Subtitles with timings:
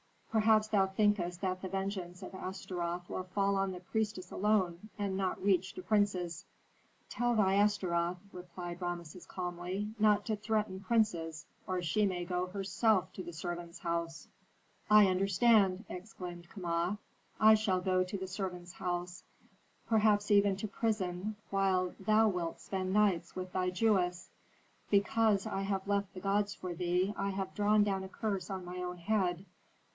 [0.31, 5.15] Perhaps thou thinkest that the vengeance of Astaroth will fall on the priestess alone, and
[5.15, 6.45] not reach to princes."
[7.09, 13.11] "Tell thy Astaroth," replied Rameses, calmly, "not to threaten princes, or she may go herself
[13.13, 14.29] to the servants' house."
[14.89, 16.97] "I understand!" exclaimed Kama.
[17.39, 19.23] "I shall go to the servants' house,
[19.85, 24.31] perhaps even to prison, while thou wilt spend nights with thy Jewess.
[24.89, 28.65] Because I have left the gods for thee I have drawn down a curse on
[28.65, 29.45] my own head.